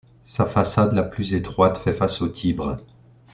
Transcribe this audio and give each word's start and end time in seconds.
Sa 0.23 0.47
façade 0.47 0.93
la 0.93 1.03
plus 1.03 1.35
étroite 1.35 1.77
fait 1.77 1.93
face 1.93 2.23
au 2.23 2.27
Tibre. 2.27 2.77